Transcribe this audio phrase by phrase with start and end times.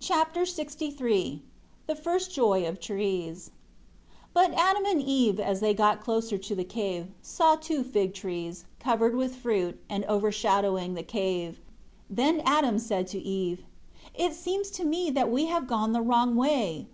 [0.00, 1.42] Chapter LXIII
[1.86, 3.52] The first joy of trees.
[4.32, 8.12] 1 But Adam and Eve, as they got closer to the cave, saw two fig
[8.12, 11.58] trees, covered with fruit, and overshadowing the cave.
[12.08, 13.62] 2 Then Adam said to Eve,
[14.12, 16.88] "It seems to me that we have gone the wrong way.